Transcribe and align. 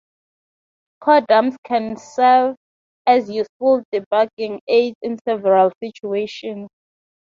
Core 1.01 1.21
dumps 1.21 1.57
can 1.63 1.95
serve 1.95 2.55
as 3.05 3.29
useful 3.29 3.83
debugging 3.93 4.59
aids 4.67 4.97
in 5.03 5.19
several 5.27 5.71
situations. 5.79 6.69